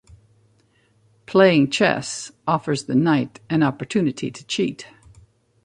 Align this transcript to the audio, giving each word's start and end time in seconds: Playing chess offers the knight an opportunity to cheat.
Playing 1.27 1.69
chess 1.69 2.31
offers 2.47 2.85
the 2.85 2.95
knight 2.95 3.39
an 3.51 3.61
opportunity 3.61 4.31
to 4.31 4.43
cheat. 4.47 4.87